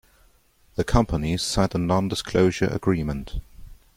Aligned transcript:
The 0.77 0.83
companies 0.83 1.43
signed 1.43 1.75
a 1.75 1.77
non-disclosure 1.77 2.65
agreement. 2.65 3.35